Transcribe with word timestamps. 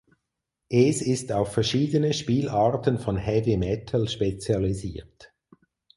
Es 0.69 1.03
ist 1.03 1.31
auf 1.31 1.53
verschiedene 1.53 2.13
Spielarten 2.15 2.97
von 2.97 3.17
Heavy 3.17 3.55
Metal 3.55 4.07
spezialisiert. 4.09 5.31